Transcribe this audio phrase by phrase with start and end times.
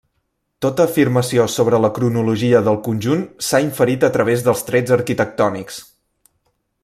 [0.65, 5.81] Tota afirmació sobre la cronologia del conjunt s'ha inferit a través dels trets arquitectònics.